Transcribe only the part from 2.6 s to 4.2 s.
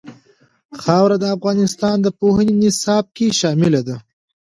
نصاب کې شامل دي.